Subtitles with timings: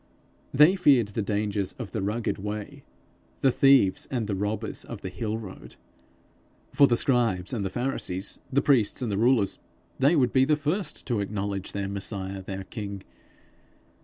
[0.51, 2.83] They feared the dangers of the rugged way,
[3.41, 5.75] the thieves and robbers of the hill road.
[6.73, 9.59] For the scribes and the pharisees, the priests and the rulers
[9.99, 13.03] they would be the first to acknowledge their Messiah, their king!